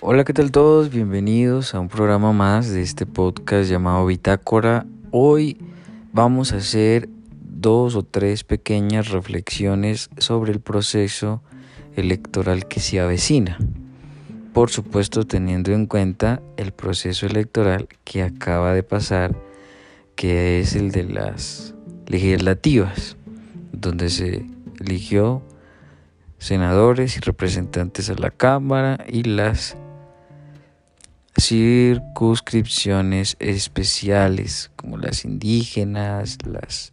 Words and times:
Hola, 0.00 0.22
¿qué 0.22 0.32
tal 0.32 0.52
todos? 0.52 0.90
Bienvenidos 0.90 1.74
a 1.74 1.80
un 1.80 1.88
programa 1.88 2.32
más 2.32 2.70
de 2.70 2.82
este 2.82 3.04
podcast 3.04 3.68
llamado 3.68 4.06
Bitácora. 4.06 4.86
Hoy 5.10 5.58
vamos 6.12 6.52
a 6.52 6.58
hacer 6.58 7.08
dos 7.32 7.96
o 7.96 8.04
tres 8.04 8.44
pequeñas 8.44 9.08
reflexiones 9.08 10.08
sobre 10.18 10.52
el 10.52 10.60
proceso 10.60 11.42
electoral 11.96 12.68
que 12.68 12.78
se 12.78 13.00
avecina. 13.00 13.58
Por 14.52 14.70
supuesto, 14.70 15.26
teniendo 15.26 15.72
en 15.72 15.86
cuenta 15.86 16.42
el 16.56 16.70
proceso 16.70 17.26
electoral 17.26 17.88
que 18.04 18.22
acaba 18.22 18.74
de 18.74 18.84
pasar, 18.84 19.34
que 20.14 20.60
es 20.60 20.76
el 20.76 20.92
de 20.92 21.02
las 21.02 21.74
legislativas, 22.06 23.16
donde 23.72 24.10
se 24.10 24.46
eligió 24.78 25.42
senadores 26.38 27.16
y 27.16 27.18
representantes 27.20 28.08
a 28.10 28.14
la 28.14 28.30
Cámara 28.30 29.04
y 29.08 29.24
las 29.24 29.76
circunscripciones 31.38 33.36
especiales 33.38 34.70
como 34.76 34.98
las 34.98 35.24
indígenas, 35.24 36.38
las 36.44 36.92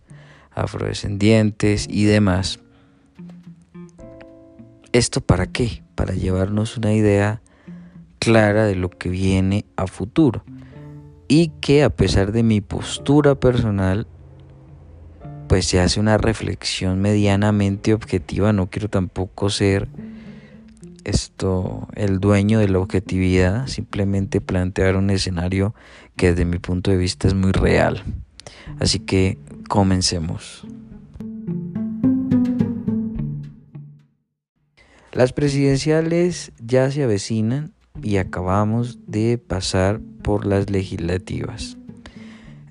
afrodescendientes 0.52 1.88
y 1.90 2.05
demás. 2.05 2.59
¿Esto 4.94 5.22
para 5.22 5.48
qué? 5.48 5.84
Para 5.95 6.13
llevarnos 6.13 6.77
una 6.77 6.94
idea 6.94 7.41
clara 8.20 8.66
de 8.66 8.76
lo 8.76 8.89
que 8.89 9.09
viene 9.09 9.66
a 9.76 9.88
futuro 9.88 10.44
y 11.27 11.50
que 11.59 11.84
a 11.84 11.89
pesar 11.89 12.31
de 12.31 12.44
mi 12.44 12.62
postura 12.62 13.36
personal 13.36 14.08
pues 15.48 15.66
se 15.66 15.80
hace 15.80 16.00
una 16.00 16.17
reflexión 16.17 17.02
medianamente 17.02 17.94
objetiva, 17.94 18.53
no 18.53 18.70
quiero 18.70 18.89
tampoco 18.89 19.50
ser 19.50 19.88
esto 21.06 21.88
el 21.95 22.20
dueño 22.20 22.59
de 22.59 22.67
la 22.67 22.80
objetividad, 22.80 23.67
simplemente 23.67 24.42
plantear 24.42 24.98
un 24.98 25.09
escenario 25.09 25.73
que 26.16 26.31
desde 26.31 26.45
mi 26.45 26.59
punto 26.59 26.92
de 26.92 26.97
vista 26.97 27.28
es 27.28 27.34
muy 27.34 27.52
real. 27.52 28.03
Así 28.80 29.00
que 29.00 29.38
comencemos. 29.70 30.67
Las 35.14 35.31
presidenciales 35.31 36.52
ya 36.62 36.92
se 36.92 37.03
avecinan 37.03 37.72
y 38.03 38.17
acabamos 38.17 39.00
de 39.08 39.38
pasar 39.38 40.02
por 40.22 40.45
las 40.45 40.69
legislativas. 40.69 41.78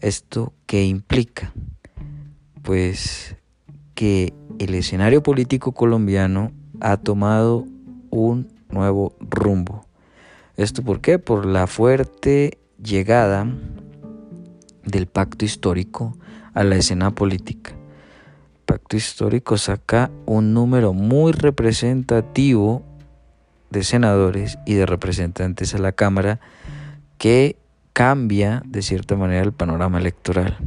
¿Esto 0.02 0.52
qué 0.66 0.84
implica? 0.84 1.54
pues 2.64 3.36
que 3.94 4.32
el 4.58 4.74
escenario 4.74 5.22
político 5.22 5.72
colombiano 5.72 6.50
ha 6.80 6.96
tomado 6.96 7.66
un 8.14 8.48
nuevo 8.70 9.16
rumbo. 9.20 9.86
¿Esto 10.56 10.82
por 10.82 11.00
qué? 11.00 11.18
Por 11.18 11.46
la 11.46 11.66
fuerte 11.66 12.58
llegada 12.82 13.46
del 14.84 15.06
pacto 15.06 15.44
histórico 15.44 16.16
a 16.54 16.62
la 16.62 16.76
escena 16.76 17.10
política. 17.10 17.72
El 17.72 18.60
pacto 18.66 18.96
histórico 18.96 19.58
saca 19.58 20.10
un 20.26 20.54
número 20.54 20.92
muy 20.92 21.32
representativo 21.32 22.82
de 23.70 23.82
senadores 23.82 24.58
y 24.64 24.74
de 24.74 24.86
representantes 24.86 25.74
a 25.74 25.78
la 25.78 25.92
Cámara 25.92 26.38
que 27.18 27.56
cambia 27.92 28.62
de 28.66 28.82
cierta 28.82 29.16
manera 29.16 29.42
el 29.42 29.52
panorama 29.52 29.98
electoral 29.98 30.58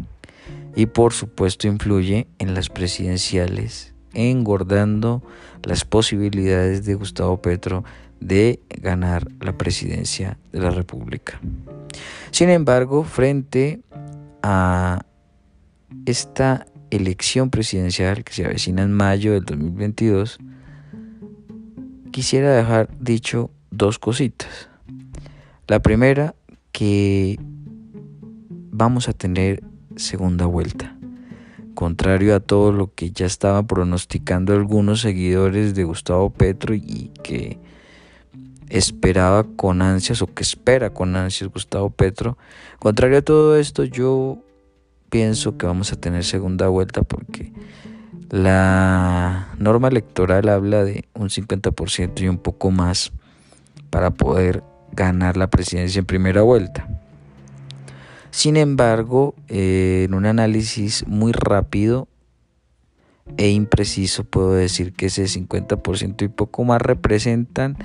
y 0.76 0.88
por 0.88 1.14
supuesto 1.14 1.68
influye 1.68 2.28
en 2.40 2.54
las 2.54 2.70
presidenciales, 2.70 3.94
engordando 4.14 5.24
las 5.64 5.86
posibilidades 5.86 6.86
de 6.86 6.96
Gustavo 6.96 7.42
Petro 7.42 7.84
de 8.20 8.60
ganar 8.82 9.28
la 9.42 9.58
presidencia 9.58 10.38
de 10.52 10.60
la 10.60 10.72
República. 10.72 11.40
Sin 12.32 12.50
embargo, 12.50 13.04
frente 13.04 13.82
a 14.42 15.02
esta 16.06 16.66
elección 16.90 17.50
presidencial 17.50 18.24
que 18.24 18.34
se 18.34 18.46
avecina 18.46 18.84
en 18.84 18.94
mayo 18.94 19.34
del 19.34 19.46
2022, 19.46 20.40
quisiera 22.12 22.56
dejar 22.56 22.90
dicho 23.00 23.52
dos 23.72 24.00
cositas. 24.00 24.70
La 25.68 25.82
primera, 25.82 26.34
que 26.72 27.38
vamos 28.72 29.10
a 29.10 29.14
tener 29.14 29.64
segunda 29.96 30.46
vuelta. 30.46 30.97
Contrario 31.78 32.36
a 32.36 32.40
todo 32.40 32.72
lo 32.72 32.92
que 32.96 33.12
ya 33.12 33.28
estaba 33.28 33.62
pronosticando 33.62 34.52
algunos 34.54 35.02
seguidores 35.02 35.76
de 35.76 35.84
Gustavo 35.84 36.32
Petro 36.32 36.74
y 36.74 37.12
que 37.22 37.60
esperaba 38.68 39.44
con 39.44 39.84
ansias 39.84 40.24
o 40.24 40.26
que 40.26 40.42
espera 40.42 40.90
con 40.90 41.16
ansias 41.16 41.52
Gustavo 41.54 41.92
Petro, 41.92 42.36
contrario 42.80 43.20
a 43.20 43.22
todo 43.22 43.56
esto 43.58 43.84
yo 43.84 44.40
pienso 45.12 45.60
que 45.60 45.68
vamos 45.68 45.94
a 45.94 45.98
tener 45.98 46.24
segunda 46.24 46.68
vuelta 46.68 47.04
porque 47.04 47.54
la 48.32 49.50
norma 49.60 49.90
electoral 49.90 50.50
habla 50.50 50.84
de 50.84 51.06
un 51.14 51.30
50% 51.30 52.22
y 52.22 52.28
un 52.28 52.40
poco 52.40 52.72
más 52.72 53.12
para 53.92 54.10
poder 54.10 54.64
ganar 54.94 55.38
la 55.38 55.52
presidencia 55.52 56.00
en 56.00 56.08
primera 56.08 56.42
vuelta. 56.42 56.88
Sin 58.32 58.58
embargo, 58.58 59.36
eh, 59.48 60.04
en 60.08 60.14
un 60.14 60.26
análisis 60.26 61.06
muy 61.08 61.32
rápido 61.32 62.08
e 63.36 63.50
impreciso 63.50 64.24
puedo 64.24 64.54
decir 64.54 64.94
que 64.94 65.08
ese 65.08 65.26
50% 65.26 66.24
y 66.24 66.28
poco 66.30 66.64
más 66.64 66.82
representan 66.82 67.78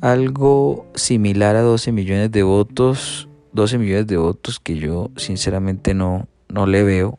algo 0.00 0.86
similar 0.94 1.56
a 1.56 1.62
12 1.62 1.90
millones 1.92 2.30
de 2.30 2.42
votos, 2.42 3.28
12 3.52 3.78
millones 3.78 4.06
de 4.06 4.16
votos 4.16 4.60
que 4.60 4.76
yo 4.76 5.10
sinceramente 5.16 5.94
no, 5.94 6.28
no 6.48 6.66
le 6.66 6.84
veo 6.84 7.18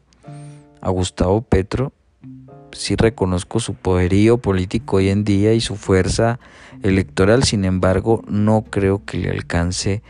a 0.82 0.90
Gustavo 0.90 1.42
Petro. 1.42 1.92
Sí 2.72 2.96
reconozco 2.96 3.60
su 3.60 3.74
poderío 3.74 4.38
político 4.38 4.98
hoy 4.98 5.10
en 5.10 5.24
día 5.24 5.54
y 5.54 5.60
su 5.60 5.76
fuerza 5.76 6.40
electoral, 6.84 7.44
sin 7.44 7.66
embargo 7.66 8.24
no 8.28 8.64
creo 8.70 9.04
que 9.04 9.18
le 9.18 9.30
alcance 9.32 10.02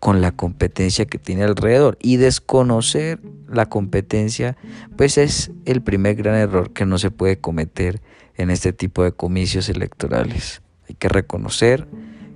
con 0.00 0.20
la 0.20 0.32
competencia 0.32 1.06
que 1.06 1.18
tiene 1.18 1.44
alrededor. 1.44 1.98
Y 2.00 2.16
desconocer 2.16 3.20
la 3.48 3.66
competencia, 3.66 4.56
pues 4.96 5.18
es 5.18 5.50
el 5.64 5.82
primer 5.82 6.16
gran 6.16 6.34
error 6.34 6.72
que 6.72 6.86
no 6.86 6.98
se 6.98 7.10
puede 7.10 7.38
cometer 7.38 8.00
en 8.36 8.50
este 8.50 8.72
tipo 8.72 9.02
de 9.02 9.12
comicios 9.12 9.68
electorales. 9.68 10.62
Hay 10.88 10.94
que 10.94 11.08
reconocer 11.08 11.86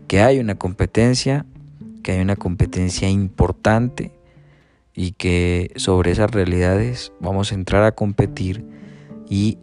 que 0.08 0.20
hay 0.20 0.38
una 0.38 0.56
competencia, 0.56 1.46
que 2.02 2.12
hay 2.12 2.20
una 2.20 2.36
competencia 2.36 3.08
importante 3.08 4.12
y 4.94 5.12
que 5.12 5.72
sobre 5.76 6.10
esas 6.10 6.30
realidades 6.30 7.12
vamos 7.20 7.52
a 7.52 7.54
entrar 7.54 7.84
a 7.84 7.92
competir 7.92 8.64
y 9.28 9.58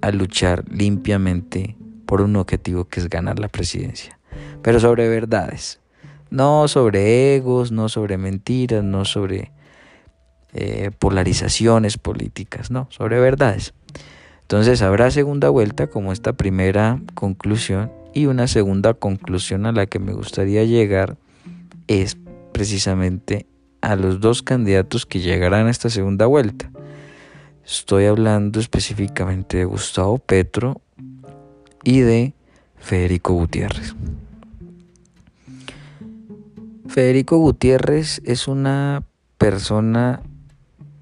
a 0.00 0.10
luchar 0.10 0.64
limpiamente 0.70 1.76
por 2.06 2.20
un 2.20 2.36
objetivo 2.36 2.84
que 2.84 3.00
es 3.00 3.08
ganar 3.08 3.38
la 3.38 3.48
presidencia. 3.48 4.18
Pero 4.62 4.80
sobre 4.80 5.08
verdades, 5.08 5.80
no 6.30 6.68
sobre 6.68 7.36
egos, 7.36 7.72
no 7.72 7.88
sobre 7.88 8.18
mentiras, 8.18 8.82
no 8.84 9.04
sobre 9.04 9.52
eh, 10.52 10.90
polarizaciones 10.98 11.98
políticas, 11.98 12.70
no, 12.70 12.86
sobre 12.90 13.20
verdades. 13.20 13.74
Entonces 14.42 14.82
habrá 14.82 15.10
segunda 15.10 15.48
vuelta 15.48 15.88
como 15.88 16.12
esta 16.12 16.34
primera 16.34 17.00
conclusión 17.14 17.90
y 18.12 18.26
una 18.26 18.46
segunda 18.46 18.94
conclusión 18.94 19.66
a 19.66 19.72
la 19.72 19.86
que 19.86 19.98
me 19.98 20.12
gustaría 20.12 20.64
llegar 20.64 21.16
es 21.88 22.16
precisamente 22.52 23.46
a 23.80 23.96
los 23.96 24.20
dos 24.20 24.42
candidatos 24.42 25.06
que 25.06 25.20
llegarán 25.20 25.66
a 25.66 25.70
esta 25.70 25.90
segunda 25.90 26.26
vuelta. 26.26 26.70
Estoy 27.66 28.06
hablando 28.06 28.60
específicamente 28.60 29.56
de 29.56 29.64
Gustavo 29.64 30.18
Petro 30.18 30.80
y 31.82 32.00
de 32.00 32.34
Federico 32.78 33.34
Gutiérrez. 33.34 33.94
Federico 36.94 37.38
Gutiérrez 37.38 38.22
es 38.24 38.46
una 38.46 39.02
persona 39.36 40.22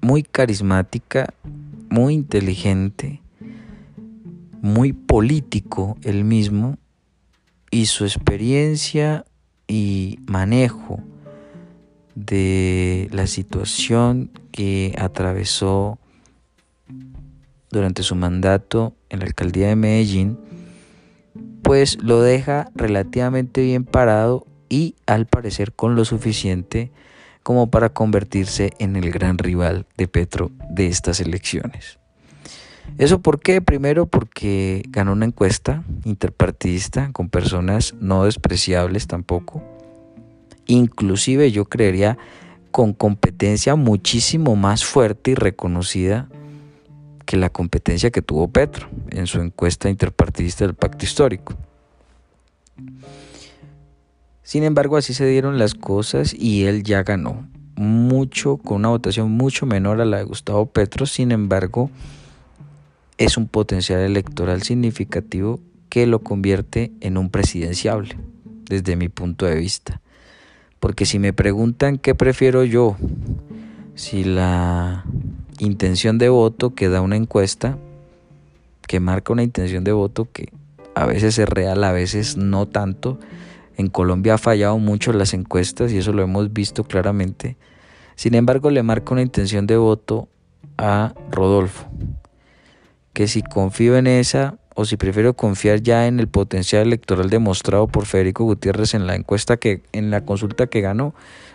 muy 0.01 0.23
carismática, 0.23 1.31
muy 1.87 2.15
inteligente, 2.15 3.21
muy 4.59 4.93
político 4.93 5.95
él 6.01 6.23
mismo 6.23 6.79
y 7.69 7.85
su 7.85 8.05
experiencia 8.05 9.23
y 9.67 10.17
manejo 10.25 10.99
de 12.15 13.07
la 13.11 13.27
situación 13.27 14.31
que 14.51 14.95
atravesó 14.97 15.99
durante 17.69 18.01
su 18.01 18.15
mandato 18.15 18.95
en 19.09 19.19
la 19.19 19.25
alcaldía 19.25 19.67
de 19.67 19.75
Medellín, 19.75 20.39
pues 21.61 22.01
lo 22.01 22.19
deja 22.23 22.71
relativamente 22.73 23.61
bien 23.61 23.83
parado 23.83 24.47
y 24.73 24.95
al 25.05 25.27
parecer 25.27 25.73
con 25.73 25.93
lo 25.93 26.03
suficiente 26.03 26.89
como 27.43 27.69
para 27.69 27.89
convertirse 27.89 28.71
en 28.79 28.95
el 28.95 29.11
gran 29.11 29.37
rival 29.37 29.85
de 29.97 30.07
Petro 30.07 30.49
de 30.67 30.87
estas 30.87 31.19
elecciones. 31.19 31.99
¿Eso 32.97 33.21
por 33.21 33.39
qué? 33.39 33.61
Primero 33.61 34.07
porque 34.07 34.81
ganó 34.89 35.11
una 35.11 35.25
encuesta 35.25 35.83
interpartidista 36.05 37.11
con 37.11 37.29
personas 37.29 37.93
no 37.99 38.25
despreciables 38.25 39.05
tampoco. 39.05 39.61
Inclusive 40.65 41.51
yo 41.51 41.65
creería 41.65 42.17
con 42.71 42.93
competencia 42.93 43.75
muchísimo 43.75 44.55
más 44.55 44.83
fuerte 44.83 45.31
y 45.31 45.35
reconocida 45.35 46.29
que 47.27 47.37
la 47.37 47.51
competencia 47.51 48.09
que 48.09 48.23
tuvo 48.23 48.47
Petro 48.47 48.89
en 49.11 49.27
su 49.27 49.39
encuesta 49.39 49.87
interpartidista 49.87 50.65
del 50.65 50.73
pacto 50.73 51.05
histórico. 51.05 51.53
Sin 54.43 54.63
embargo, 54.63 54.97
así 54.97 55.13
se 55.13 55.25
dieron 55.25 55.57
las 55.57 55.73
cosas 55.73 56.33
y 56.37 56.65
él 56.65 56.83
ya 56.83 57.03
ganó 57.03 57.47
mucho, 57.75 58.57
con 58.57 58.77
una 58.77 58.89
votación 58.89 59.31
mucho 59.31 59.65
menor 59.65 60.01
a 60.01 60.05
la 60.05 60.17
de 60.17 60.23
Gustavo 60.23 60.65
Petro. 60.65 61.05
Sin 61.05 61.31
embargo, 61.31 61.89
es 63.17 63.37
un 63.37 63.47
potencial 63.47 64.01
electoral 64.01 64.63
significativo 64.63 65.59
que 65.89 66.07
lo 66.07 66.19
convierte 66.19 66.91
en 67.01 67.17
un 67.17 67.29
presidenciable, 67.29 68.17
desde 68.65 68.95
mi 68.95 69.09
punto 69.09 69.45
de 69.45 69.55
vista. 69.55 70.01
Porque 70.79 71.05
si 71.05 71.19
me 71.19 71.33
preguntan 71.33 71.97
qué 71.97 72.13
prefiero 72.15 72.63
yo, 72.63 72.97
si 73.95 74.23
la 74.23 75.05
intención 75.59 76.17
de 76.17 76.29
voto 76.29 76.75
que 76.75 76.89
da 76.89 77.01
una 77.01 77.15
encuesta, 77.15 77.77
que 78.87 78.99
marca 78.99 79.31
una 79.31 79.43
intención 79.43 79.83
de 79.83 79.93
voto 79.93 80.27
que 80.31 80.51
a 80.95 81.05
veces 81.05 81.37
es 81.37 81.47
real, 81.47 81.83
a 81.83 81.91
veces 81.91 82.37
no 82.37 82.67
tanto, 82.67 83.19
en 83.77 83.87
Colombia 83.87 84.35
ha 84.35 84.37
fallado 84.37 84.77
mucho 84.77 85.13
las 85.13 85.33
encuestas 85.33 85.91
y 85.91 85.97
eso 85.97 86.13
lo 86.13 86.23
hemos 86.23 86.53
visto 86.53 86.83
claramente. 86.83 87.57
Sin 88.15 88.35
embargo, 88.35 88.69
le 88.69 88.83
marca 88.83 89.13
una 89.13 89.21
intención 89.21 89.67
de 89.67 89.77
voto 89.77 90.27
a 90.77 91.13
Rodolfo. 91.31 91.87
Que 93.13 93.27
si 93.27 93.41
confío 93.41 93.97
en 93.97 94.07
esa 94.07 94.57
o 94.75 94.85
si 94.85 94.97
prefiero 94.97 95.35
confiar 95.35 95.81
ya 95.81 96.07
en 96.07 96.19
el 96.19 96.27
potencial 96.27 96.83
electoral 96.83 97.29
demostrado 97.29 97.87
por 97.87 98.05
Federico 98.05 98.43
Gutiérrez 98.43 98.93
en 98.93 99.05
la 99.05 99.15
encuesta 99.15 99.57
que 99.57 99.83
en 99.91 100.09
la 100.09 100.25
consulta 100.25 100.67
que 100.67 100.81
ganó, 100.81 101.13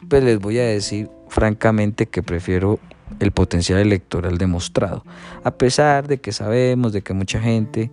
pues 0.08 0.22
les 0.22 0.38
voy 0.38 0.58
a 0.58 0.64
decir 0.64 1.10
francamente 1.28 2.06
que 2.06 2.22
prefiero 2.22 2.78
el 3.20 3.32
potencial 3.32 3.78
electoral 3.78 4.38
demostrado, 4.38 5.04
a 5.42 5.52
pesar 5.52 6.06
de 6.06 6.18
que 6.18 6.32
sabemos 6.32 6.92
de 6.92 7.02
que 7.02 7.14
mucha 7.14 7.40
gente 7.40 7.90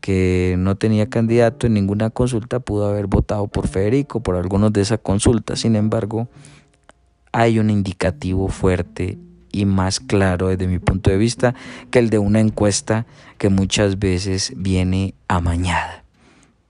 que 0.00 0.56
no 0.58 0.76
tenía 0.76 1.08
candidato 1.08 1.66
en 1.66 1.74
ninguna 1.74 2.10
consulta 2.10 2.60
pudo 2.60 2.86
haber 2.86 3.06
votado 3.06 3.46
por 3.48 3.68
Federico, 3.68 4.20
por 4.20 4.36
algunos 4.36 4.72
de 4.72 4.82
esa 4.82 4.98
consulta. 4.98 5.56
Sin 5.56 5.76
embargo, 5.76 6.28
hay 7.32 7.58
un 7.58 7.70
indicativo 7.70 8.48
fuerte 8.48 9.18
y 9.52 9.64
más 9.64 10.00
claro 10.00 10.48
desde 10.48 10.68
mi 10.68 10.78
punto 10.78 11.10
de 11.10 11.16
vista 11.16 11.54
que 11.90 11.98
el 11.98 12.10
de 12.10 12.18
una 12.18 12.40
encuesta 12.40 13.06
que 13.38 13.48
muchas 13.48 13.98
veces 13.98 14.52
viene 14.56 15.14
amañada. 15.28 16.04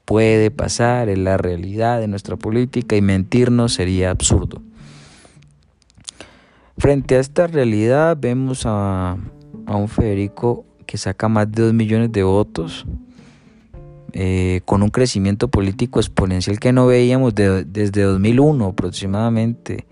Puede 0.04 0.50
pasar 0.50 1.08
en 1.08 1.24
la 1.24 1.36
realidad 1.36 2.00
de 2.00 2.06
nuestra 2.06 2.36
política 2.36 2.96
y 2.96 3.02
mentirnos 3.02 3.74
sería 3.74 4.10
absurdo. 4.10 4.62
Frente 6.78 7.16
a 7.16 7.20
esta 7.20 7.46
realidad 7.46 8.16
vemos 8.20 8.66
a, 8.66 9.16
a 9.66 9.76
un 9.76 9.88
Federico 9.88 10.64
que 10.86 10.98
saca 10.98 11.28
más 11.28 11.50
de 11.50 11.62
2 11.62 11.72
millones 11.74 12.12
de 12.12 12.22
votos, 12.22 12.86
eh, 14.18 14.62
con 14.64 14.82
un 14.82 14.88
crecimiento 14.88 15.48
político 15.48 16.00
exponencial 16.00 16.58
que 16.58 16.72
no 16.72 16.86
veíamos 16.86 17.34
desde 17.34 18.00
2001 18.00 18.64
aproximadamente, 18.64 19.84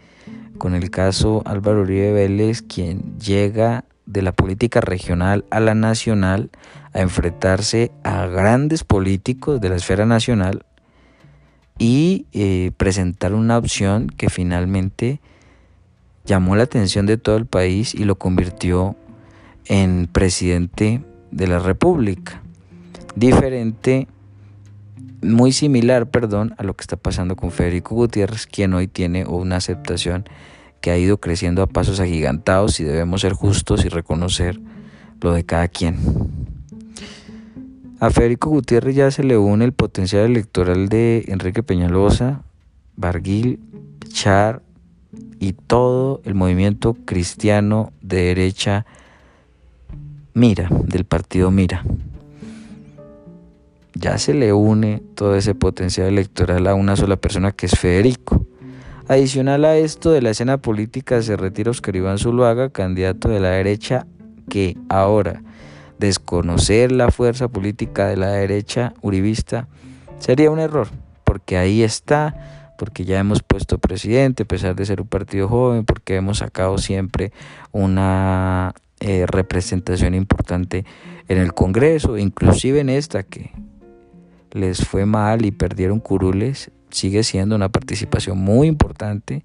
con 0.57 0.75
el 0.75 0.91
caso 0.91 1.43
Álvaro 1.45 1.83
Uribe 1.83 2.11
Vélez, 2.13 2.63
quien 2.63 3.19
llega 3.19 3.85
de 4.07 4.23
la 4.23 4.33
política 4.33 4.81
regional 4.81 5.45
a 5.51 5.61
la 5.61 5.75
nacional 5.75 6.49
a 6.95 7.03
enfrentarse 7.03 7.93
a 8.03 8.25
grandes 8.25 8.83
políticos 8.83 9.61
de 9.61 9.69
la 9.69 9.77
esfera 9.77 10.07
nacional 10.07 10.65
y 11.79 12.25
eh, 12.33 12.71
presentar 12.79 13.35
una 13.35 13.59
opción 13.59 14.07
que 14.07 14.31
finalmente 14.31 15.21
llamó 16.25 16.57
la 16.57 16.63
atención 16.63 17.05
de 17.05 17.19
todo 17.19 17.37
el 17.37 17.45
país 17.45 17.95
y 17.95 18.05
lo 18.05 18.17
convirtió 18.17 18.97
en 19.67 20.09
presidente 20.11 21.05
de 21.31 21.47
la 21.47 21.59
República. 21.59 22.41
Diferente 23.17 24.09
muy 25.25 25.53
similar, 25.53 26.11
perdón, 26.11 26.55
a 26.59 26.63
lo 26.63 26.75
que 26.75 26.83
está 26.83 26.97
pasando 26.97 27.37
con 27.37 27.51
Federico 27.51 27.95
Gutiérrez, 27.95 28.47
quien 28.47 28.75
hoy 28.75 28.87
tiene 28.87 29.25
una 29.25 29.57
aceptación 29.57 30.25
que 30.81 30.91
ha 30.91 30.99
ido 30.99 31.19
creciendo 31.19 31.63
a 31.63 31.67
pasos 31.67 32.01
agigantados 32.01 32.79
y 32.81 32.85
debemos 32.85 33.23
ser 33.23 33.33
justos 33.33 33.85
y 33.85 33.89
reconocer 33.89 34.61
lo 35.21 35.33
de 35.33 35.45
cada 35.45 35.69
quien. 35.69 35.97
A 38.01 38.11
Federico 38.11 38.51
Gutiérrez 38.51 38.95
ya 38.95 39.11
se 39.11 39.25
le 39.25 39.39
une 39.39 39.65
el 39.65 39.73
potencial 39.73 40.25
electoral 40.27 40.89
de 40.89 41.25
Enrique 41.29 41.63
Peñalosa, 41.63 42.43
Barguil, 42.97 43.61
Char 44.13 44.63
y 45.41 45.55
todo 45.55 46.21
el 46.25 46.35
movimiento 46.35 46.95
cristiano 47.05 47.93
de 48.03 48.23
derecha 48.25 48.85
Mira, 50.35 50.69
del 50.71 51.05
partido 51.05 51.51
Mira 51.51 51.85
ya 53.95 54.19
se 54.19 54.35
le 54.35 54.53
une 54.53 55.03
todo 55.15 55.37
ese 55.37 55.55
potencial 55.55 56.09
electoral 56.09 56.67
a 56.67 56.75
una 56.75 56.97
sola 56.97 57.17
persona 57.17 57.53
que 57.53 57.67
es 57.67 57.79
Federico. 57.79 58.47
Adicional 59.07 59.65
a 59.65 59.77
esto 59.77 60.11
de 60.11 60.23
la 60.23 60.31
escena 60.31 60.59
política 60.59 61.21
se 61.23 61.37
retira 61.37 61.71
Oscar 61.71 61.95
Iván 61.95 62.19
Zuluaga, 62.19 62.71
candidato 62.71 63.29
de 63.29 63.41
la 63.41 63.51
derecha, 63.51 64.07
que 64.49 64.77
ahora 64.89 65.43
desconocer 65.99 66.91
la 66.91 67.11
fuerza 67.11 67.49
política 67.49 68.09
de 68.09 68.17
la 68.17 68.29
derecha 68.29 68.95
uribista 69.03 69.69
sería 70.19 70.51
un 70.51 70.59
error, 70.59 70.89
porque 71.23 71.57
ahí 71.57 71.83
está, 71.83 72.75
porque 72.79 73.05
ya 73.05 73.21
hemos 73.21 73.43
puesto 73.43 73.79
presidente, 73.79 74.43
a 74.43 74.47
pesar 74.47 74.75
de 74.75 74.87
ser 74.87 75.01
un 75.01 75.07
partido 75.07 75.49
joven, 75.49 75.85
porque 75.85 76.17
hemos 76.17 76.39
sacado 76.39 76.79
siempre 76.79 77.33
una 77.73 78.75
eh, 79.01 79.27
representación 79.27 80.15
importante 80.15 80.85
en 81.29 81.39
el 81.39 81.53
Congreso, 81.53 82.19
inclusive 82.19 82.81
en 82.81 82.89
esta 82.89 83.23
que 83.23 83.53
les 84.55 84.87
fue 84.87 85.05
mal 85.05 85.45
y 85.45 85.51
perdieron 85.51 86.01
curules, 86.01 86.71
sigue 86.91 87.25
siendo 87.25 87.57
una 87.57 87.69
participación 87.69 88.39
muy 88.39 88.69
importante 88.69 89.45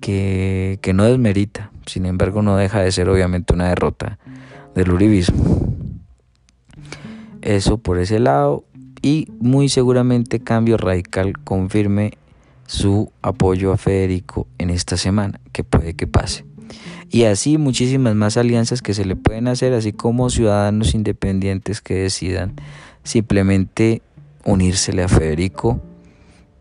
que, 0.00 0.78
no 0.94 1.04
desmerita, 1.04 1.70
sin 1.84 2.06
embargo 2.06 2.40
no 2.40 2.56
deja 2.56 2.80
de 2.80 2.92
ser 2.92 3.08
obviamente 3.08 3.52
una 3.52 3.68
derrota 3.68 4.18
del 4.74 4.92
uribismo. 4.92 5.74
Eso 7.42 7.78
por 7.78 7.98
ese 7.98 8.20
lado 8.20 8.64
y 9.02 9.26
muy 9.40 9.68
seguramente 9.68 10.40
Cambio 10.40 10.76
Radical 10.76 11.38
confirme 11.42 12.12
su 12.66 13.10
apoyo 13.22 13.72
a 13.72 13.76
Federico 13.76 14.46
en 14.58 14.70
esta 14.70 14.96
semana, 14.96 15.40
que 15.52 15.64
puede 15.64 15.94
que 15.94 16.06
pase. 16.06 16.44
Y 17.10 17.24
así 17.24 17.58
muchísimas 17.58 18.14
más 18.14 18.36
alianzas 18.36 18.82
que 18.82 18.94
se 18.94 19.04
le 19.04 19.16
pueden 19.16 19.48
hacer, 19.48 19.72
así 19.72 19.92
como 19.92 20.30
ciudadanos 20.30 20.94
independientes 20.94 21.80
que 21.80 21.94
decidan 21.94 22.54
simplemente 23.02 24.02
unírsele 24.44 25.02
a 25.02 25.08
Federico 25.08 25.80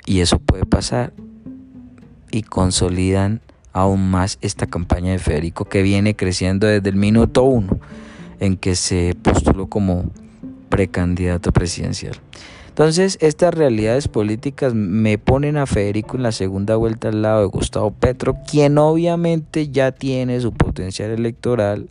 y 0.06 0.22
eso 0.22 0.40
puede 0.40 0.66
pasar 0.66 1.14
y 2.32 2.44
consolidan 2.44 3.42
aún 3.74 4.10
más 4.10 4.38
esta 4.42 4.68
campaña 4.68 5.12
de 5.12 5.20
Federico 5.20 5.66
que 5.66 5.82
viene 5.82 6.16
creciendo 6.16 6.68
desde 6.68 6.90
el 6.90 6.96
minuto 6.96 7.44
uno 7.44 7.80
en 8.40 8.58
que 8.58 8.76
se 8.76 9.16
postuló 9.22 9.68
como 9.68 10.12
precandidato 10.70 11.52
presidencial. 11.52 12.16
Entonces, 12.70 13.18
estas 13.20 13.54
realidades 13.54 14.08
políticas 14.08 14.74
me 14.74 15.18
ponen 15.18 15.58
a 15.58 15.66
Federico 15.66 16.16
en 16.16 16.24
la 16.24 16.32
segunda 16.32 16.78
vuelta 16.78 17.10
al 17.10 17.22
lado 17.22 17.42
de 17.42 17.48
Gustavo 17.48 17.92
Petro, 17.92 18.38
quien 18.50 18.78
obviamente 18.78 19.68
ya 19.68 19.92
tiene 19.92 20.40
su 20.40 20.54
potencial 20.54 21.12
electoral, 21.12 21.90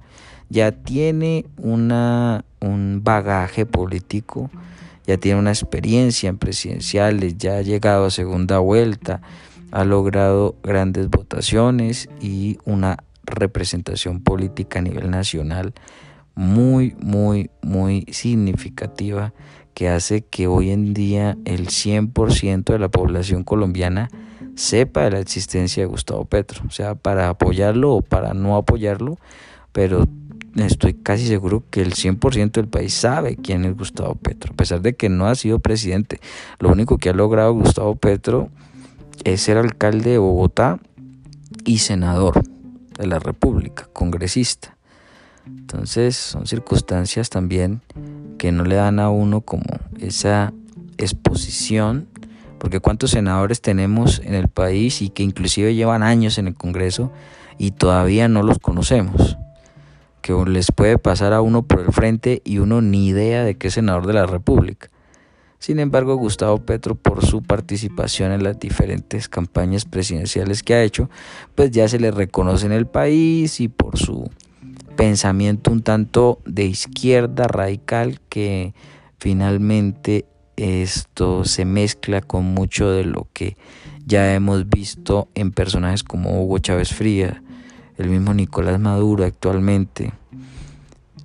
ya 0.49 0.73
tiene 0.73 1.45
una, 1.59 2.45
un 2.61 3.03
bagaje 3.05 3.67
político 3.67 4.51
ya 5.09 5.17
tiene 5.17 5.39
una 5.39 5.53
experiencia 5.53 6.29
en 6.29 6.37
presidenciales, 6.37 7.39
ya 7.39 7.57
ha 7.57 7.63
llegado 7.63 8.05
a 8.05 8.11
segunda 8.11 8.59
vuelta, 8.59 9.23
ha 9.71 9.85
logrado 9.85 10.55
grandes 10.63 11.09
votaciones 11.09 12.11
y 12.21 12.59
una 12.67 12.99
representación 13.25 14.21
política 14.21 14.81
a 14.81 14.83
nivel 14.83 15.11
nacional 15.11 15.73
muy, 16.35 16.95
muy, 17.01 17.51
muy 17.63 18.05
significativa 18.13 19.33
que 19.73 19.89
hace 19.89 20.27
que 20.27 20.47
hoy 20.47 20.73
en 20.73 20.93
día 20.93 21.39
el 21.47 21.69
100% 21.69 22.65
de 22.65 22.79
la 22.79 22.91
población 22.91 23.45
colombiana 23.45 24.11
sepa 24.57 25.05
de 25.05 25.13
la 25.13 25.21
existencia 25.21 25.83
de 25.83 25.87
Gustavo 25.87 26.27
Petro, 26.27 26.65
o 26.67 26.71
sea, 26.71 26.97
para 26.97 27.31
apoyarlo 27.31 27.95
o 27.95 28.03
para 28.03 28.35
no 28.35 28.57
apoyarlo, 28.57 29.17
pero 29.73 30.07
estoy 30.67 30.95
casi 30.95 31.27
seguro 31.27 31.65
que 31.71 31.83
el 31.83 31.95
100% 31.95 32.53
del 32.53 32.69
país 32.69 32.95
sabe 32.95 33.37
quién 33.37 33.65
es 33.65 33.77
Gustavo 33.77 34.15
Petro, 34.15 34.53
a 34.53 34.57
pesar 34.57 34.81
de 34.81 34.95
que 34.95 35.09
no 35.09 35.27
ha 35.27 35.35
sido 35.35 35.59
presidente. 35.59 36.21
Lo 36.59 36.71
único 36.71 36.99
que 36.99 37.11
ha 37.11 37.13
logrado 37.13 37.53
Gustavo 37.53 37.97
Petro 37.97 38.51
es 39.25 39.43
ser 39.43 39.57
alcalde 39.57 40.11
de 40.11 40.19
Bogotá 40.19 40.79
y 41.65 41.79
senador 41.79 42.43
de 42.99 43.07
la 43.07 43.19
República, 43.19 43.89
congresista. 43.93 44.77
Entonces 45.47 46.17
son 46.17 46.47
circunstancias 46.47 47.31
también 47.31 47.81
que 48.39 48.53
no 48.53 48.65
le 48.65 48.77
dan 48.77 49.01
a 49.01 49.11
uno 49.11 49.41
como 49.41 49.65
esa 49.99 50.53
exposición, 50.99 52.09
porque 52.59 52.81
cuántos 52.81 53.13
senadores 53.13 53.61
tenemos 53.61 54.21
en 54.25 54.35
el 54.35 54.49
país 54.49 55.01
y 55.01 55.11
que 55.11 55.23
inclusive 55.23 55.75
llevan 55.75 56.03
años 56.03 56.39
en 56.39 56.49
el 56.49 56.55
Congreso 56.55 57.13
y 57.57 57.73
todavía 57.73 58.29
no 58.29 58.43
los 58.43 58.59
conocemos, 58.59 59.37
que 60.29 60.51
les 60.51 60.71
puede 60.73 60.99
pasar 60.99 61.33
a 61.33 61.41
uno 61.41 61.63
por 61.63 61.81
el 61.81 61.91
frente 61.91 62.43
y 62.45 62.59
uno 62.59 62.83
ni 62.83 63.07
idea 63.07 63.45
de 63.45 63.57
que 63.57 63.69
es 63.69 63.75
senador 63.75 64.07
de 64.07 64.13
la 64.13 64.27
República. 64.27 64.91
Sin 65.59 65.79
embargo, 65.79 66.17
Gustavo 66.17 66.59
Petro, 66.59 66.97
por 66.97 67.25
su 67.25 67.43
participación 67.43 68.33
en 68.33 68.43
las 68.43 68.61
diferentes 68.61 69.27
campañas 69.31 69.87
presidenciales 69.87 70.63
que 70.63 70.75
ha 70.75 70.83
hecho, 70.83 71.09
pues 71.55 71.71
ya 71.71 71.89
se 71.89 71.99
le 71.99 72.11
reconoce 72.11 72.67
en 72.67 72.73
el 72.73 72.87
país 72.87 73.59
y 73.61 73.69
por 73.69 73.97
su 73.99 74.31
pensamiento 74.97 75.71
un 75.71 75.83
tanto 75.83 76.41
de 76.45 76.65
izquierda 76.65 77.49
radical 77.49 78.21
que 78.29 78.75
finalmente 79.19 80.27
esto 80.57 81.47
se 81.47 81.65
mezcla 81.65 82.21
con 82.21 82.45
mucho 82.45 82.91
de 82.91 83.05
lo 83.05 83.29
que 83.33 83.57
ya 84.05 84.35
hemos 84.35 84.69
visto 84.69 85.29
en 85.35 85.53
personajes 85.53 86.05
como 86.05 86.43
Hugo 86.43 86.59
Chávez 86.59 86.93
Fría, 86.93 87.43
el 87.97 88.11
mismo 88.11 88.35
Nicolás 88.35 88.79
Maduro 88.79 89.25
actualmente 89.25 90.13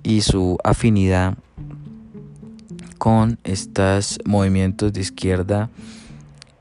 y 0.04 0.20
su 0.20 0.58
afinidad 0.62 1.36
con 2.98 3.38
estos 3.42 4.20
movimientos 4.24 4.92
de 4.92 5.00
izquierda 5.00 5.70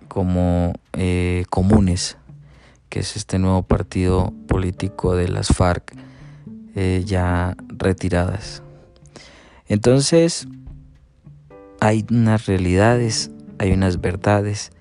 como 0.07 0.73
eh, 0.93 1.45
comunes, 1.49 2.17
que 2.89 3.01
es 3.01 3.15
este 3.15 3.37
nuevo 3.37 3.61
partido 3.63 4.33
político 4.47 5.15
de 5.15 5.27
las 5.27 5.49
FARC 5.49 5.93
eh, 6.75 7.03
ya 7.05 7.55
retiradas. 7.67 8.63
Entonces, 9.67 10.47
hay 11.79 12.05
unas 12.09 12.45
realidades, 12.45 13.31
hay 13.59 13.71
unas 13.73 13.99
verdades. 13.99 14.71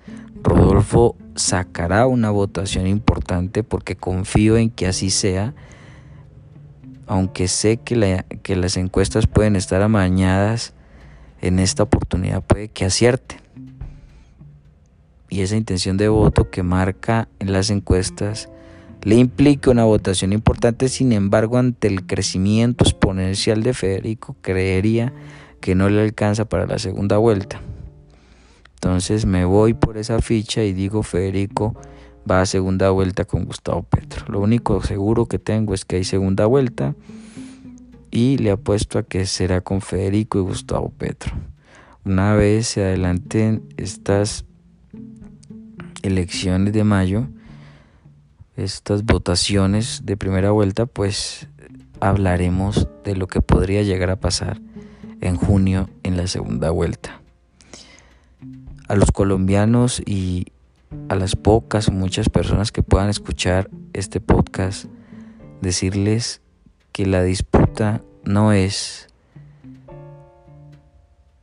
Rodolfo 0.41 1.15
sacará 1.35 2.07
una 2.07 2.29
votación 2.29 2.87
importante 2.87 3.63
porque 3.63 3.95
confío 3.95 4.57
en 4.57 4.69
que 4.69 4.87
así 4.87 5.09
sea, 5.09 5.53
aunque 7.07 7.47
sé 7.47 7.77
que, 7.77 7.95
las 8.55 8.77
encuestas 8.77 9.27
pueden 9.27 9.55
estar 9.55 9.81
amañadas, 9.81 10.73
en 11.41 11.59
esta 11.59 11.83
oportunidad 11.83 12.41
puede 12.41 12.69
que 12.69 12.85
acierte. 12.85 13.37
Y 15.29 15.41
esa 15.41 15.55
intención 15.55 15.97
de 15.97 16.09
voto 16.09 16.49
que 16.49 16.63
marca 16.63 17.27
en 17.39 17.51
las 17.51 17.69
encuestas 17.69 18.49
le 19.01 19.15
implica 19.15 19.71
una 19.71 19.83
votación 19.83 20.31
importante, 20.31 20.87
sin 20.87 21.11
embargo, 21.11 21.57
ante 21.57 21.87
el 21.87 22.05
crecimiento 22.05 22.85
exponencial 22.85 23.63
de 23.63 23.73
Federico, 23.73 24.35
creería 24.41 25.11
que 25.59 25.75
no 25.75 25.89
le 25.89 26.01
alcanza 26.01 26.45
para 26.45 26.65
la 26.67 26.79
segunda 26.79 27.17
vuelta. 27.17 27.61
Entonces 28.75 29.25
me 29.25 29.45
voy 29.45 29.73
por 29.73 29.97
esa 29.97 30.21
ficha 30.21 30.63
y 30.63 30.73
digo 30.73 31.03
Federico 31.03 31.73
va 32.29 32.41
a 32.41 32.45
segunda 32.45 32.89
vuelta 32.89 33.25
con 33.25 33.45
Gustavo 33.45 33.83
Petro. 33.83 34.25
Lo 34.27 34.39
único 34.39 34.81
seguro 34.81 35.25
que 35.25 35.39
tengo 35.39 35.73
es 35.73 35.85
que 35.85 35.97
hay 35.97 36.03
segunda 36.03 36.45
vuelta 36.45 36.95
y 38.11 38.37
le 38.37 38.51
apuesto 38.51 38.99
a 38.99 39.03
que 39.03 39.25
será 39.25 39.61
con 39.61 39.81
Federico 39.81 40.39
y 40.39 40.41
Gustavo 40.41 40.89
Petro. 40.89 41.33
Una 42.05 42.35
vez 42.35 42.67
se 42.67 42.83
adelanten 42.83 43.63
estas 43.77 44.45
elecciones 46.01 46.73
de 46.73 46.83
mayo, 46.83 47.27
estas 48.55 49.03
votaciones 49.03 50.01
de 50.05 50.17
primera 50.17 50.51
vuelta, 50.51 50.85
pues 50.85 51.47
hablaremos 51.99 52.87
de 53.03 53.15
lo 53.15 53.27
que 53.27 53.41
podría 53.41 53.81
llegar 53.83 54.09
a 54.09 54.19
pasar 54.19 54.59
en 55.21 55.37
junio 55.37 55.89
en 56.03 56.17
la 56.17 56.27
segunda 56.27 56.69
vuelta. 56.69 57.21
A 58.87 58.95
los 58.95 59.11
colombianos 59.11 60.01
y 60.05 60.47
a 61.09 61.15
las 61.15 61.35
pocas 61.35 61.87
o 61.87 61.91
muchas 61.91 62.29
personas 62.29 62.71
que 62.71 62.83
puedan 62.83 63.09
escuchar 63.09 63.69
este 63.93 64.19
podcast, 64.19 64.85
decirles 65.61 66.41
que 66.91 67.05
la 67.05 67.23
disputa 67.23 68.03
no 68.23 68.53
es 68.53 69.07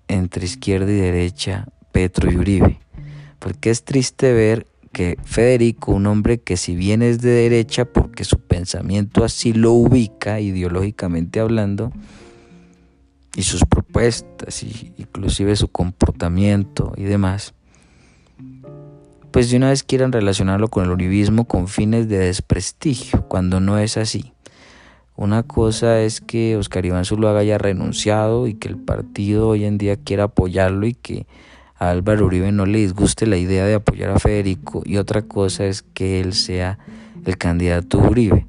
entre 0.09 0.45
izquierda 0.45 0.91
y 0.91 0.97
derecha, 0.97 1.67
Petro 1.93 2.31
y 2.31 2.37
Uribe, 2.37 2.81
porque 3.39 3.71
es 3.71 3.85
triste 3.85 4.33
ver 4.33 4.67
que 4.93 5.17
Federico, 5.25 5.93
un 5.93 6.07
hombre 6.07 6.39
que 6.39 6.57
si 6.57 6.75
bien 6.75 7.03
es 7.03 7.21
de 7.21 7.31
derecha 7.31 7.85
porque 7.85 8.25
su 8.25 8.39
pensamiento 8.39 9.25
así 9.25 9.53
lo 9.53 9.73
ubica 9.73 10.41
ideológicamente 10.41 11.41
hablando, 11.41 11.93
y 13.37 13.43
sus 13.43 13.65
propuestas, 13.65 14.63
y 14.63 14.93
inclusive 14.99 15.55
su 15.55 15.69
comportamiento 15.69 16.93
y 16.97 17.05
demás, 17.05 17.55
pues 19.31 19.51
de 19.51 19.57
una 19.57 19.71
vez 19.71 19.83
quieran 19.83 20.13
relacionarlo 20.13 20.69
con 20.69 20.85
el 20.85 20.91
uribismo 20.91 21.45
con 21.45 21.69
fines 21.69 22.09
de 22.09 22.19
desprestigio, 22.19 23.27
cuando 23.29 23.61
no 23.61 23.79
es 23.79 23.97
así. 23.97 24.33
Una 25.17 25.43
cosa 25.43 26.01
es 26.01 26.21
que 26.21 26.57
Oscar 26.57 26.87
Iván 26.87 27.05
Zuluaga 27.05 27.41
haya 27.41 27.59
renunciado 27.59 28.47
y 28.47 28.55
que 28.55 28.69
el 28.69 28.79
partido 28.79 29.49
hoy 29.49 29.65
en 29.65 29.77
día 29.77 29.97
quiera 29.97 30.25
apoyarlo 30.25 30.87
y 30.87 30.95
que 30.95 31.27
a 31.77 31.91
Álvaro 31.91 32.27
Uribe 32.27 32.53
no 32.53 32.67
le 32.67 32.79
disguste 32.79 33.27
la 33.27 33.37
idea 33.37 33.67
de 33.67 33.75
apoyar 33.75 34.11
a 34.11 34.19
Federico 34.19 34.83
y 34.85 34.97
otra 34.97 35.23
cosa 35.23 35.67
es 35.67 35.83
que 35.83 36.21
él 36.21 36.33
sea 36.33 36.79
el 37.25 37.37
candidato 37.37 37.99
Uribe. 37.99 38.47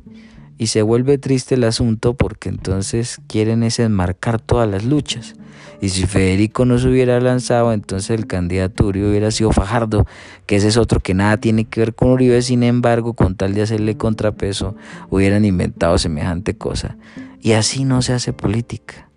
Y 0.62 0.68
se 0.68 0.84
vuelve 0.84 1.18
triste 1.18 1.56
el 1.56 1.64
asunto 1.64 2.14
porque 2.14 2.48
entonces 2.48 3.20
quieren 3.26 3.64
es 3.64 3.80
enmarcar 3.80 4.40
todas 4.40 4.70
las 4.70 4.86
luchas. 4.86 5.34
Y 5.82 5.90
si 5.90 6.06
Federico 6.06 6.66
no 6.66 6.78
se 6.78 6.88
hubiera 6.88 7.20
lanzado, 7.20 7.74
entonces 7.74 8.12
el 8.12 8.28
candidato 8.28 8.86
Uribe 8.86 9.10
hubiera 9.10 9.32
sido 9.32 9.52
Fajardo, 9.52 10.06
que 10.46 10.58
ese 10.58 10.68
es 10.68 10.78
otro 10.78 11.00
que 11.00 11.16
nada 11.16 11.38
tiene 11.38 11.66
que 11.66 11.80
ver 11.80 11.96
con 11.96 12.12
Uribe, 12.12 12.40
sin 12.44 12.62
embargo, 12.62 13.16
con 13.16 13.34
tal 13.34 13.56
de 13.56 13.64
hacerle 13.64 13.98
contrapeso, 13.98 14.76
hubieran 15.10 15.46
inventado 15.46 15.98
semejante 15.98 16.56
cosa. 16.56 16.96
Y 17.42 17.54
así 17.54 17.84
no 17.84 18.04
se 18.04 18.14
hace 18.14 18.32
política. 18.32 19.10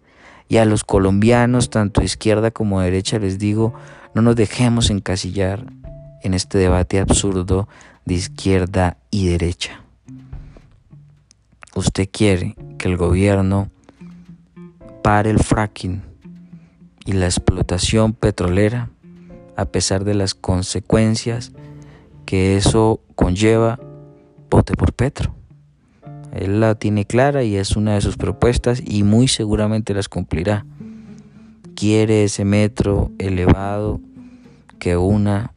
Y 0.48 0.56
a 0.56 0.64
los 0.64 0.82
colombianos, 0.82 1.68
tanto 1.68 2.02
izquierda 2.02 2.52
como 2.52 2.80
derecha, 2.80 3.18
les 3.18 3.38
digo, 3.38 3.74
no 4.14 4.22
nos 4.22 4.34
dejemos 4.34 4.88
encasillar 4.88 5.66
en 6.22 6.32
este 6.32 6.56
debate 6.56 7.00
absurdo 7.00 7.68
de 8.06 8.14
izquierda 8.14 8.96
y 9.10 9.26
derecha. 9.26 9.83
Usted 11.74 12.08
quiere 12.08 12.54
que 12.78 12.86
el 12.86 12.96
gobierno 12.96 13.68
pare 15.02 15.30
el 15.30 15.40
fracking 15.40 16.02
y 17.04 17.12
la 17.14 17.26
explotación 17.26 18.12
petrolera 18.12 18.90
a 19.56 19.64
pesar 19.64 20.04
de 20.04 20.14
las 20.14 20.34
consecuencias 20.34 21.50
que 22.26 22.56
eso 22.56 23.00
conlleva, 23.16 23.80
vote 24.50 24.74
por 24.74 24.92
Petro. 24.92 25.34
Él 26.32 26.60
la 26.60 26.76
tiene 26.76 27.06
clara 27.06 27.42
y 27.42 27.56
es 27.56 27.74
una 27.74 27.94
de 27.94 28.02
sus 28.02 28.16
propuestas 28.16 28.80
y 28.84 29.02
muy 29.02 29.26
seguramente 29.26 29.94
las 29.94 30.08
cumplirá. 30.08 30.64
Quiere 31.74 32.22
ese 32.22 32.44
metro 32.44 33.10
elevado 33.18 34.00
que 34.78 34.96
una 34.96 35.54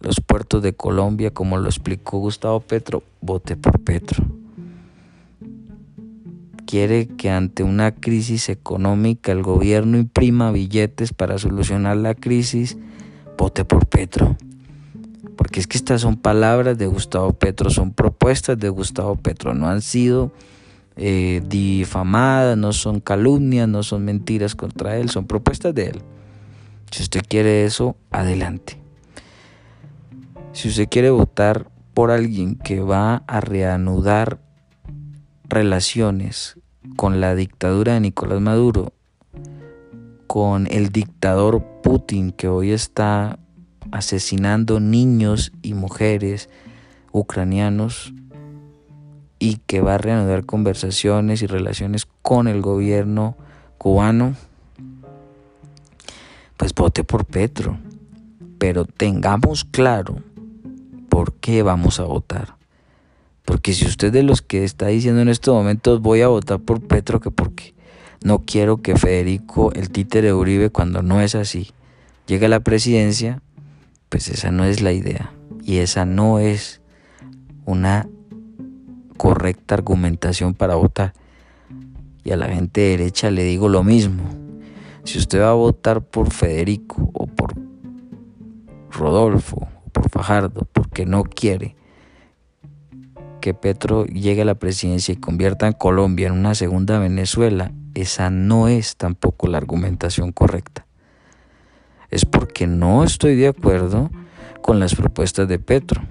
los 0.00 0.20
puertos 0.20 0.62
de 0.64 0.74
Colombia, 0.74 1.30
como 1.30 1.58
lo 1.58 1.68
explicó 1.68 2.18
Gustavo 2.18 2.58
Petro, 2.58 3.04
vote 3.20 3.56
por 3.56 3.78
Petro 3.80 4.39
quiere 6.70 7.08
que 7.08 7.30
ante 7.30 7.64
una 7.64 7.96
crisis 7.96 8.48
económica 8.48 9.32
el 9.32 9.42
gobierno 9.42 9.98
imprima 9.98 10.52
billetes 10.52 11.12
para 11.12 11.36
solucionar 11.36 11.96
la 11.96 12.14
crisis, 12.14 12.78
vote 13.36 13.64
por 13.64 13.88
Petro. 13.88 14.36
Porque 15.34 15.58
es 15.58 15.66
que 15.66 15.76
estas 15.76 16.02
son 16.02 16.16
palabras 16.16 16.78
de 16.78 16.86
Gustavo 16.86 17.32
Petro, 17.32 17.70
son 17.70 17.92
propuestas 17.92 18.56
de 18.56 18.68
Gustavo 18.68 19.16
Petro, 19.16 19.52
no 19.52 19.68
han 19.68 19.82
sido 19.82 20.30
eh, 20.94 21.42
difamadas, 21.44 22.56
no 22.56 22.72
son 22.72 23.00
calumnias, 23.00 23.66
no 23.66 23.82
son 23.82 24.04
mentiras 24.04 24.54
contra 24.54 24.96
él, 24.96 25.10
son 25.10 25.26
propuestas 25.26 25.74
de 25.74 25.86
él. 25.86 26.02
Si 26.92 27.02
usted 27.02 27.22
quiere 27.28 27.64
eso, 27.64 27.96
adelante. 28.12 28.78
Si 30.52 30.68
usted 30.68 30.88
quiere 30.88 31.10
votar 31.10 31.68
por 31.94 32.12
alguien 32.12 32.54
que 32.54 32.78
va 32.78 33.24
a 33.26 33.40
reanudar 33.40 34.38
relaciones 35.48 36.59
con 37.00 37.18
la 37.18 37.34
dictadura 37.34 37.94
de 37.94 38.00
Nicolás 38.00 38.42
Maduro, 38.42 38.92
con 40.26 40.66
el 40.66 40.90
dictador 40.90 41.64
Putin 41.82 42.30
que 42.30 42.46
hoy 42.46 42.72
está 42.72 43.38
asesinando 43.90 44.80
niños 44.80 45.50
y 45.62 45.72
mujeres 45.72 46.50
ucranianos 47.10 48.12
y 49.38 49.62
que 49.66 49.80
va 49.80 49.94
a 49.94 49.98
reanudar 49.98 50.44
conversaciones 50.44 51.40
y 51.40 51.46
relaciones 51.46 52.06
con 52.20 52.48
el 52.48 52.60
gobierno 52.60 53.34
cubano, 53.78 54.34
pues 56.58 56.74
vote 56.74 57.02
por 57.02 57.24
Petro. 57.24 57.78
Pero 58.58 58.84
tengamos 58.84 59.64
claro 59.64 60.18
por 61.08 61.32
qué 61.32 61.62
vamos 61.62 61.98
a 61.98 62.04
votar 62.04 62.59
Porque 63.50 63.72
si 63.72 63.84
usted 63.84 64.12
de 64.12 64.22
los 64.22 64.42
que 64.42 64.62
está 64.62 64.86
diciendo 64.86 65.20
en 65.20 65.28
estos 65.28 65.52
momentos 65.52 66.00
voy 66.00 66.20
a 66.20 66.28
votar 66.28 66.60
por 66.60 66.80
Petro, 66.80 67.18
que 67.18 67.32
porque 67.32 67.74
no 68.22 68.44
quiero 68.44 68.76
que 68.76 68.94
Federico, 68.94 69.72
el 69.72 69.90
títere 69.90 70.28
de 70.28 70.34
Uribe, 70.34 70.70
cuando 70.70 71.02
no 71.02 71.20
es 71.20 71.34
así, 71.34 71.72
llegue 72.28 72.46
a 72.46 72.48
la 72.48 72.60
presidencia, 72.60 73.42
pues 74.08 74.28
esa 74.28 74.52
no 74.52 74.62
es 74.62 74.82
la 74.82 74.92
idea. 74.92 75.32
Y 75.64 75.78
esa 75.78 76.04
no 76.04 76.38
es 76.38 76.80
una 77.64 78.08
correcta 79.16 79.74
argumentación 79.74 80.54
para 80.54 80.76
votar. 80.76 81.12
Y 82.22 82.30
a 82.30 82.36
la 82.36 82.46
gente 82.46 82.80
derecha 82.82 83.32
le 83.32 83.42
digo 83.42 83.68
lo 83.68 83.82
mismo. 83.82 84.22
Si 85.02 85.18
usted 85.18 85.40
va 85.40 85.50
a 85.50 85.54
votar 85.54 86.02
por 86.02 86.32
Federico 86.32 87.10
o 87.14 87.26
por 87.26 87.54
Rodolfo 88.92 89.66
o 89.84 89.90
por 89.90 90.08
Fajardo 90.08 90.68
porque 90.72 91.04
no 91.04 91.24
quiere 91.24 91.79
que 93.40 93.54
Petro 93.54 94.06
llegue 94.06 94.42
a 94.42 94.44
la 94.44 94.54
presidencia 94.54 95.12
y 95.12 95.16
convierta 95.16 95.66
a 95.66 95.72
Colombia 95.72 96.28
en 96.28 96.34
una 96.34 96.54
segunda 96.54 96.98
Venezuela, 96.98 97.72
esa 97.94 98.30
no 98.30 98.68
es 98.68 98.96
tampoco 98.96 99.48
la 99.48 99.58
argumentación 99.58 100.32
correcta. 100.32 100.86
Es 102.10 102.24
porque 102.24 102.66
no 102.66 103.04
estoy 103.04 103.36
de 103.36 103.48
acuerdo 103.48 104.10
con 104.62 104.78
las 104.80 104.94
propuestas 104.94 105.48
de 105.48 105.58
Petro. 105.58 106.02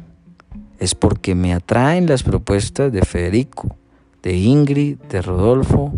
Es 0.80 0.96
porque 0.96 1.36
me 1.36 1.54
atraen 1.54 2.08
las 2.08 2.24
propuestas 2.24 2.92
de 2.92 3.02
Federico, 3.02 3.76
de 4.24 4.36
Ingrid, 4.36 4.98
de 5.10 5.22
Rodolfo 5.22 5.94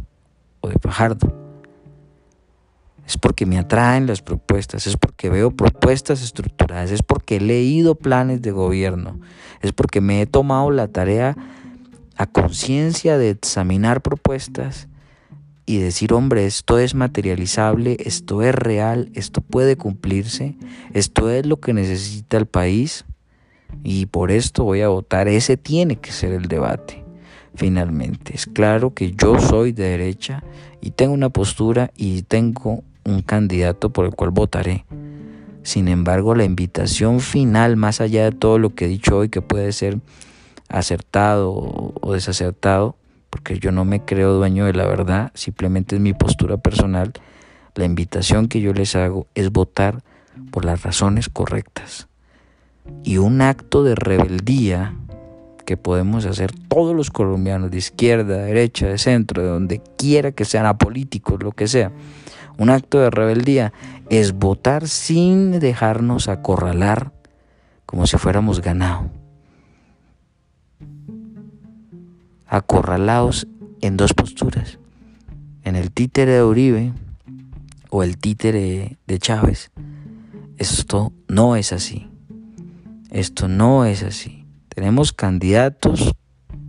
o 0.62 0.68
de 0.68 0.78
Fajardo. 0.80 1.41
Es 3.12 3.18
porque 3.18 3.46
me 3.46 3.58
atraen 3.60 4.08
las 4.08 4.22
propuestas, 4.22 4.88
es 4.88 4.96
porque 4.96 5.30
veo 5.30 5.52
propuestas 5.52 6.24
estructuradas, 6.24 6.92
es 6.92 7.04
porque 7.04 7.36
he 7.36 7.42
leído 7.42 7.96
planes 7.96 8.42
de 8.42 8.52
gobierno, 8.52 9.20
es 9.62 9.74
porque 9.74 10.00
me 10.00 10.22
he 10.22 10.26
tomado 10.26 10.72
la 10.72 10.88
tarea 10.88 11.36
a 12.16 12.26
conciencia 12.26 13.18
de 13.18 13.32
examinar 13.32 14.02
propuestas 14.02 14.88
y 15.66 15.80
decir, 15.80 16.14
hombre, 16.14 16.46
esto 16.46 16.80
es 16.80 16.96
materializable, 16.96 17.98
esto 18.00 18.44
es 18.44 18.56
real, 18.56 19.12
esto 19.14 19.42
puede 19.42 19.76
cumplirse, 19.76 20.56
esto 20.94 21.30
es 21.30 21.46
lo 21.46 21.60
que 21.60 21.74
necesita 21.74 22.38
el 22.38 22.46
país 22.46 23.04
y 23.84 24.06
por 24.06 24.32
esto 24.32 24.64
voy 24.64 24.84
a 24.84 24.88
votar. 24.88 25.28
Ese 25.28 25.58
tiene 25.58 25.98
que 25.98 26.14
ser 26.14 26.32
el 26.32 26.48
debate. 26.48 27.04
Finalmente, 27.56 28.34
es 28.34 28.46
claro 28.46 28.94
que 28.94 29.12
yo 29.12 29.38
soy 29.38 29.74
de 29.74 29.84
derecha 29.84 30.46
y 30.80 30.92
tengo 30.92 31.14
una 31.14 31.30
postura 31.30 31.92
y 31.98 32.22
tengo 32.22 32.86
un 33.06 33.22
candidato 33.22 33.90
por 33.90 34.06
el 34.06 34.16
cual 34.16 34.32
votaré. 34.32 34.86
Sin 35.64 35.88
embargo, 35.88 36.36
la 36.36 36.44
invitación 36.44 37.20
final, 37.20 37.78
más 37.78 38.02
allá 38.02 38.24
de 38.26 38.32
todo 38.32 38.58
lo 38.58 38.74
que 38.74 38.86
he 38.86 38.88
dicho 38.88 39.18
hoy, 39.18 39.30
que 39.30 39.42
puede 39.42 39.72
ser 39.72 40.00
acertado 40.70 41.54
o 41.54 42.14
desacertado, 42.14 42.96
porque 43.30 43.60
yo 43.60 43.72
no 43.72 43.86
me 43.86 44.04
creo 44.04 44.34
dueño 44.34 44.66
de 44.66 44.74
la 44.74 44.86
verdad, 44.86 45.32
simplemente 45.36 45.96
es 45.96 46.02
mi 46.02 46.14
postura 46.14 46.58
personal, 46.58 47.14
la 47.76 47.86
invitación 47.86 48.48
que 48.48 48.60
yo 48.60 48.74
les 48.74 48.96
hago 48.96 49.28
es 49.36 49.52
votar 49.52 50.04
por 50.52 50.66
las 50.66 50.84
razones 50.84 51.30
correctas. 51.30 52.08
Y 53.04 53.18
un 53.18 53.42
acto 53.42 53.84
de 53.84 53.96
rebeldía 53.96 54.96
que 55.66 55.78
podemos 55.78 56.26
hacer 56.26 56.52
todos 56.68 56.96
los 56.96 57.12
colombianos, 57.12 57.72
de 57.72 57.78
izquierda, 57.78 58.38
de 58.38 58.46
derecha, 58.46 58.88
de 58.88 58.98
centro, 58.98 59.42
de 59.42 59.48
donde 59.48 59.82
quiera 59.98 60.32
que 60.32 60.44
sean 60.44 60.66
apolíticos, 60.66 61.42
lo 61.42 61.52
que 61.52 61.68
sea, 61.68 61.92
un 62.62 62.70
acto 62.70 63.00
de 63.00 63.10
rebeldía 63.10 63.74
es 64.12 64.34
votar 64.34 64.88
sin 64.88 65.60
dejarnos 65.60 66.28
acorralar 66.28 67.12
como 67.88 68.06
si 68.06 68.18
fuéramos 68.20 68.62
ganado. 68.62 69.10
Acorralados 72.46 73.48
en 73.82 73.98
dos 73.98 74.14
posturas, 74.14 74.78
en 75.64 75.76
el 75.76 75.92
títere 75.92 76.34
de 76.34 76.44
Uribe 76.44 76.94
o 77.90 78.04
el 78.04 78.20
títere 78.20 79.00
de 79.08 79.18
Chávez. 79.18 79.72
Esto 80.60 81.14
no 81.28 81.56
es 81.56 81.74
así. 81.74 82.12
Esto 83.10 83.48
no 83.48 83.86
es 83.86 84.04
así. 84.04 84.46
Tenemos 84.70 85.14
candidatos 85.14 86.12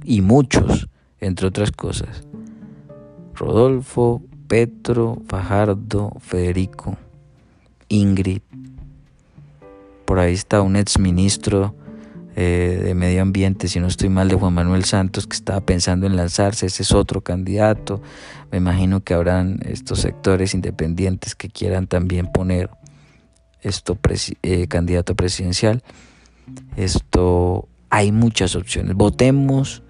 y 0.05 0.23
muchos, 0.23 0.89
entre 1.21 1.49
otras 1.49 1.71
cosas. 1.71 2.27
Rodolfo, 3.35 4.23
Petro, 4.53 5.17
Fajardo, 5.29 6.13
Federico, 6.21 6.99
Ingrid. 7.89 8.43
Por 10.05 10.19
ahí 10.19 10.35
está 10.35 10.61
un 10.61 10.77
exministro 10.77 11.75
eh, 12.37 12.79
de 12.85 12.95
Medio 12.95 13.23
Ambiente, 13.23 13.67
si 13.67 13.81
no 13.81 13.87
estoy 13.87 14.11
mal, 14.11 14.29
de 14.29 14.35
Juan 14.35 14.53
Manuel 14.53 14.85
Santos, 14.85 15.27
que 15.27 15.37
estaba 15.37 15.63
pensando 15.63 16.07
en 16.07 16.17
lanzarse. 16.17 16.67
Ese 16.67 16.83
es 16.83 16.93
otro 16.93 17.23
candidato. 17.23 18.03
Me 18.51 18.59
imagino 18.59 19.03
que 19.03 19.15
habrán 19.15 19.61
estos 19.65 20.01
sectores 20.01 20.53
independientes 20.53 21.35
que 21.35 21.49
quieran 21.49 21.87
también 21.87 22.27
poner 22.31 22.69
esto 23.63 23.99
eh, 24.43 24.67
candidato 24.69 25.17
presidencial. 25.17 25.83
Esto 26.77 27.71
hay 27.89 28.13
muchas 28.13 28.55
opciones. 28.55 28.97
Votemos 28.97 29.83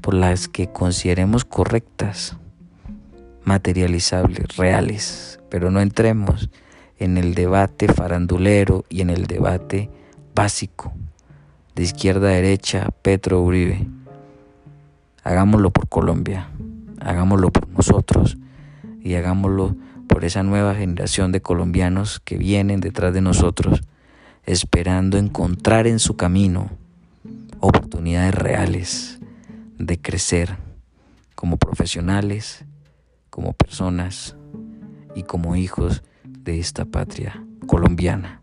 por 0.00 0.14
las 0.14 0.48
que 0.48 0.72
consideremos 0.72 1.44
correctas 1.44 2.38
materializables, 3.44 4.56
reales, 4.56 5.40
pero 5.50 5.70
no 5.70 5.80
entremos 5.80 6.50
en 6.98 7.18
el 7.18 7.34
debate 7.34 7.88
farandulero 7.88 8.84
y 8.88 9.00
en 9.00 9.10
el 9.10 9.26
debate 9.26 9.90
básico 10.34 10.92
de 11.74 11.82
izquierda 11.82 12.28
a 12.28 12.32
derecha, 12.32 12.88
Petro 13.02 13.40
Uribe. 13.40 13.86
Hagámoslo 15.24 15.70
por 15.70 15.88
Colombia, 15.88 16.48
hagámoslo 17.00 17.50
por 17.50 17.68
nosotros 17.68 18.36
y 19.02 19.14
hagámoslo 19.14 19.76
por 20.06 20.24
esa 20.24 20.42
nueva 20.42 20.74
generación 20.74 21.32
de 21.32 21.40
colombianos 21.40 22.20
que 22.20 22.36
vienen 22.36 22.80
detrás 22.80 23.14
de 23.14 23.20
nosotros, 23.20 23.82
esperando 24.44 25.16
encontrar 25.16 25.86
en 25.86 25.98
su 25.98 26.16
camino 26.16 26.70
oportunidades 27.60 28.34
reales 28.34 29.20
de 29.78 30.00
crecer 30.00 30.58
como 31.34 31.56
profesionales, 31.56 32.64
como 33.32 33.54
personas 33.54 34.36
y 35.14 35.22
como 35.22 35.56
hijos 35.56 36.02
de 36.22 36.58
esta 36.58 36.84
patria 36.84 37.42
colombiana. 37.66 38.42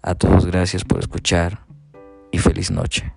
A 0.00 0.14
todos 0.14 0.46
gracias 0.46 0.82
por 0.82 0.98
escuchar 0.98 1.66
y 2.32 2.38
feliz 2.38 2.70
noche. 2.70 3.12